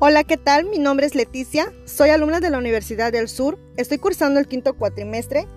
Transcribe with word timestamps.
Hola, 0.00 0.22
¿qué 0.22 0.36
tal? 0.36 0.66
Mi 0.66 0.78
nombre 0.78 1.06
es 1.06 1.16
Leticia, 1.16 1.72
soy 1.84 2.10
alumna 2.10 2.38
de 2.38 2.50
la 2.50 2.58
Universidad 2.58 3.10
del 3.10 3.26
Sur, 3.28 3.58
estoy 3.76 3.98
cursando 3.98 4.38
el 4.38 4.46
quinto 4.46 4.74
cuatrimestre. 4.74 5.48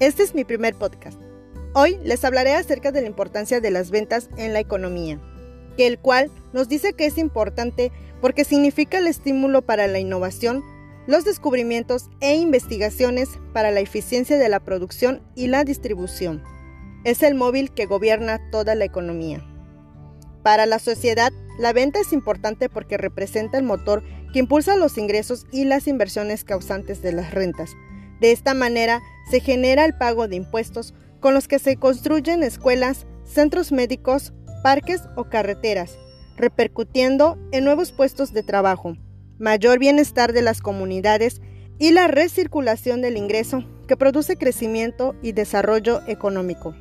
Este 0.00 0.22
es 0.22 0.34
mi 0.34 0.44
primer 0.44 0.74
podcast. 0.74 1.18
Hoy 1.72 1.98
les 2.04 2.22
hablaré 2.22 2.52
acerca 2.52 2.92
de 2.92 3.00
la 3.00 3.06
importancia 3.06 3.58
de 3.62 3.70
las 3.70 3.90
ventas 3.90 4.28
en 4.36 4.52
la 4.52 4.60
economía, 4.60 5.18
que 5.78 5.86
el 5.86 5.98
cual 5.98 6.30
nos 6.52 6.68
dice 6.68 6.92
que 6.92 7.06
es 7.06 7.16
importante 7.16 7.90
porque 8.20 8.44
significa 8.44 8.98
el 8.98 9.06
estímulo 9.06 9.62
para 9.62 9.86
la 9.86 9.98
innovación, 9.98 10.62
los 11.06 11.24
descubrimientos 11.24 12.10
e 12.20 12.34
investigaciones 12.34 13.30
para 13.54 13.70
la 13.70 13.80
eficiencia 13.80 14.36
de 14.36 14.50
la 14.50 14.60
producción 14.60 15.22
y 15.34 15.46
la 15.46 15.64
distribución. 15.64 16.42
Es 17.04 17.22
el 17.22 17.34
móvil 17.34 17.72
que 17.72 17.86
gobierna 17.86 18.50
toda 18.50 18.74
la 18.74 18.84
economía. 18.84 19.42
Para 20.46 20.64
la 20.64 20.78
sociedad, 20.78 21.32
la 21.58 21.72
venta 21.72 21.98
es 21.98 22.12
importante 22.12 22.68
porque 22.68 22.96
representa 22.96 23.58
el 23.58 23.64
motor 23.64 24.04
que 24.32 24.38
impulsa 24.38 24.76
los 24.76 24.96
ingresos 24.96 25.44
y 25.50 25.64
las 25.64 25.88
inversiones 25.88 26.44
causantes 26.44 27.02
de 27.02 27.10
las 27.10 27.34
rentas. 27.34 27.72
De 28.20 28.30
esta 28.30 28.54
manera, 28.54 29.02
se 29.28 29.40
genera 29.40 29.84
el 29.84 29.98
pago 29.98 30.28
de 30.28 30.36
impuestos 30.36 30.94
con 31.18 31.34
los 31.34 31.48
que 31.48 31.58
se 31.58 31.78
construyen 31.78 32.44
escuelas, 32.44 33.08
centros 33.24 33.72
médicos, 33.72 34.34
parques 34.62 35.02
o 35.16 35.24
carreteras, 35.24 35.98
repercutiendo 36.36 37.36
en 37.50 37.64
nuevos 37.64 37.90
puestos 37.90 38.32
de 38.32 38.44
trabajo, 38.44 38.96
mayor 39.40 39.80
bienestar 39.80 40.32
de 40.32 40.42
las 40.42 40.60
comunidades 40.60 41.40
y 41.80 41.90
la 41.90 42.06
recirculación 42.06 43.02
del 43.02 43.16
ingreso 43.16 43.64
que 43.88 43.96
produce 43.96 44.36
crecimiento 44.36 45.16
y 45.22 45.32
desarrollo 45.32 46.02
económico. 46.06 46.72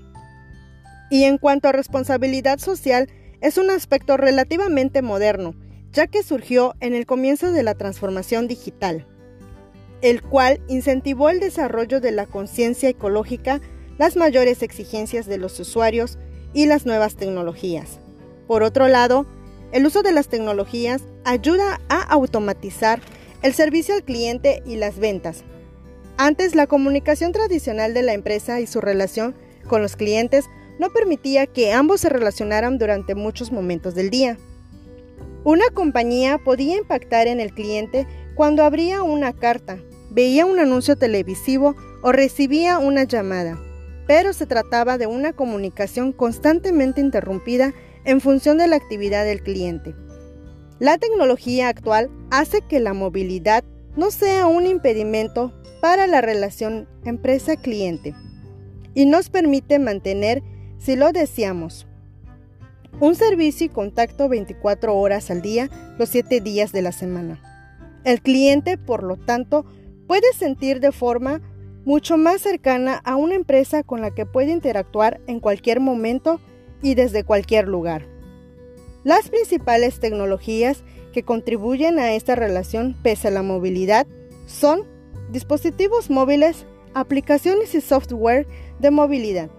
Y 1.09 1.23
en 1.23 1.39
cuanto 1.39 1.67
a 1.67 1.71
responsabilidad 1.71 2.59
social, 2.59 3.09
es 3.45 3.59
un 3.59 3.69
aspecto 3.69 4.17
relativamente 4.17 5.03
moderno, 5.03 5.53
ya 5.91 6.07
que 6.07 6.23
surgió 6.23 6.73
en 6.79 6.95
el 6.95 7.05
comienzo 7.05 7.51
de 7.51 7.61
la 7.61 7.75
transformación 7.75 8.47
digital, 8.47 9.05
el 10.01 10.23
cual 10.23 10.61
incentivó 10.67 11.29
el 11.29 11.39
desarrollo 11.39 12.01
de 12.01 12.11
la 12.11 12.25
conciencia 12.25 12.89
ecológica, 12.89 13.61
las 13.99 14.15
mayores 14.15 14.63
exigencias 14.63 15.27
de 15.27 15.37
los 15.37 15.59
usuarios 15.59 16.17
y 16.55 16.65
las 16.65 16.87
nuevas 16.87 17.17
tecnologías. 17.17 17.99
Por 18.47 18.63
otro 18.63 18.87
lado, 18.87 19.27
el 19.71 19.85
uso 19.85 20.01
de 20.01 20.11
las 20.11 20.27
tecnologías 20.27 21.03
ayuda 21.23 21.79
a 21.87 22.01
automatizar 22.01 22.99
el 23.43 23.53
servicio 23.53 23.93
al 23.93 24.03
cliente 24.03 24.63
y 24.65 24.77
las 24.77 24.97
ventas. 24.97 25.43
Antes, 26.17 26.55
la 26.55 26.65
comunicación 26.65 27.31
tradicional 27.31 27.93
de 27.93 28.01
la 28.01 28.13
empresa 28.13 28.59
y 28.59 28.65
su 28.65 28.81
relación 28.81 29.35
con 29.67 29.83
los 29.83 29.95
clientes 29.95 30.45
no 30.79 30.91
permitía 30.91 31.47
que 31.47 31.73
ambos 31.73 32.01
se 32.01 32.09
relacionaran 32.09 32.77
durante 32.77 33.15
muchos 33.15 33.51
momentos 33.51 33.95
del 33.95 34.09
día. 34.09 34.37
Una 35.43 35.69
compañía 35.73 36.37
podía 36.37 36.77
impactar 36.77 37.27
en 37.27 37.39
el 37.39 37.53
cliente 37.53 38.07
cuando 38.35 38.63
abría 38.63 39.03
una 39.03 39.33
carta, 39.33 39.77
veía 40.09 40.45
un 40.45 40.59
anuncio 40.59 40.95
televisivo 40.95 41.75
o 42.01 42.11
recibía 42.11 42.79
una 42.79 43.03
llamada, 43.03 43.59
pero 44.07 44.33
se 44.33 44.45
trataba 44.45 44.97
de 44.97 45.07
una 45.07 45.33
comunicación 45.33 46.11
constantemente 46.11 47.01
interrumpida 47.01 47.73
en 48.05 48.21
función 48.21 48.57
de 48.57 48.67
la 48.67 48.75
actividad 48.75 49.25
del 49.25 49.41
cliente. 49.41 49.95
La 50.79 50.97
tecnología 50.97 51.69
actual 51.69 52.09
hace 52.31 52.61
que 52.61 52.79
la 52.79 52.93
movilidad 52.93 53.63
no 53.95 54.11
sea 54.11 54.45
un 54.45 54.67
impedimento 54.67 55.53
para 55.81 56.07
la 56.07 56.21
relación 56.21 56.87
empresa-cliente 57.05 58.13
y 58.93 59.05
nos 59.05 59.29
permite 59.29 59.79
mantener 59.79 60.41
si 60.85 60.95
lo 60.95 61.11
deseamos. 61.11 61.87
Un 62.99 63.15
servicio 63.15 63.65
y 63.65 63.69
contacto 63.69 64.29
24 64.29 64.95
horas 64.95 65.31
al 65.31 65.41
día, 65.41 65.67
los 65.97 66.09
7 66.09 66.41
días 66.41 66.71
de 66.71 66.83
la 66.83 66.91
semana. 66.91 67.41
El 68.03 68.21
cliente, 68.21 68.77
por 68.77 69.01
lo 69.01 69.17
tanto, 69.17 69.65
puede 70.05 70.31
sentir 70.37 70.79
de 70.81 70.91
forma 70.91 71.41
mucho 71.85 72.17
más 72.17 72.41
cercana 72.41 73.01
a 73.03 73.15
una 73.15 73.33
empresa 73.33 73.81
con 73.81 74.01
la 74.01 74.11
que 74.11 74.27
puede 74.27 74.51
interactuar 74.51 75.19
en 75.25 75.39
cualquier 75.39 75.79
momento 75.79 76.39
y 76.83 76.93
desde 76.93 77.23
cualquier 77.23 77.67
lugar. 77.67 78.05
Las 79.03 79.29
principales 79.29 79.99
tecnologías 79.99 80.83
que 81.13 81.23
contribuyen 81.23 81.97
a 81.97 82.13
esta 82.13 82.35
relación 82.35 82.95
pese 83.01 83.29
a 83.29 83.31
la 83.31 83.41
movilidad 83.41 84.05
son 84.45 84.83
dispositivos 85.31 86.11
móviles, 86.11 86.67
aplicaciones 86.93 87.73
y 87.73 87.81
software 87.81 88.45
de 88.79 88.91
movilidad, 88.91 89.49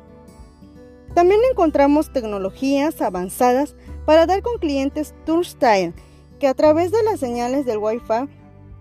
también 1.16 1.40
encontramos 1.50 2.12
tecnologías 2.12 3.00
avanzadas 3.00 3.74
para 4.04 4.26
dar 4.26 4.42
con 4.42 4.58
clientes 4.58 5.14
Turnstile, 5.24 5.94
que 6.38 6.46
a 6.46 6.52
través 6.52 6.92
de 6.92 7.02
las 7.04 7.20
señales 7.20 7.64
del 7.64 7.78
Wi-Fi 7.78 8.28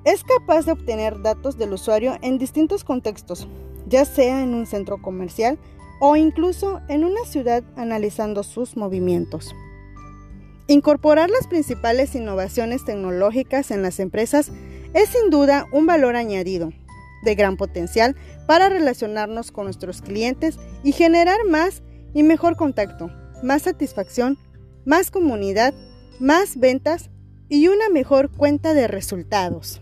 es 0.03 0.25
capaz 0.25 0.66
de 0.66 0.74
obtener 0.74 1.22
datos 1.22 1.57
del 1.57 1.72
usuario 1.72 2.18
en 2.22 2.38
distintos 2.38 2.84
contextos, 2.84 3.47
ya 3.88 4.03
sea 4.03 4.44
en 4.44 4.53
un 4.53 4.66
centro 4.66 5.01
comercial 5.01 5.57
o 6.01 6.18
incluso 6.18 6.81
en 6.90 7.06
una 7.06 7.24
ciudad 7.24 7.63
analizando 7.78 8.44
sus 8.44 8.75
movimientos. 8.75 9.56
Incorporar 10.68 11.29
las 11.29 11.47
principales 11.47 12.16
innovaciones 12.16 12.84
tecnológicas 12.84 13.72
en 13.72 13.81
las 13.81 14.01
empresas 14.01 14.51
es 14.94 15.07
sin 15.07 15.29
duda 15.29 15.68
un 15.72 15.85
valor 15.85 16.18
añadido 16.18 16.74
de 17.24 17.35
gran 17.35 17.56
potencial 17.56 18.18
para 18.45 18.68
relacionarnos 18.68 19.53
con 19.53 19.63
nuestros 19.63 20.01
clientes 20.01 20.59
y 20.84 20.91
generar 20.91 21.40
más 21.45 21.81
y 22.15 22.23
mejor 22.23 22.55
contacto, 22.55 23.11
más 23.43 23.63
satisfacción, 23.63 24.39
más 24.85 25.11
comunidad, 25.11 25.75
más 26.19 26.57
ventas 26.57 27.11
y 27.49 27.67
una 27.67 27.89
mejor 27.89 28.31
cuenta 28.31 28.73
de 28.73 28.87
resultados. 28.87 29.81